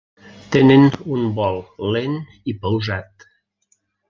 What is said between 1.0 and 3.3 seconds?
un vol lent i pausat.